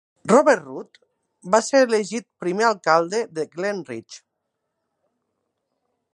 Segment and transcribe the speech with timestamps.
[0.31, 0.97] Robert Rudd
[1.55, 4.21] va ser elegit primer alcalde de Glen Ridge.